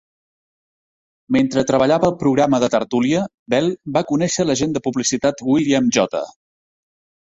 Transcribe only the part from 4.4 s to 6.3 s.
l'agent de publicitat William J.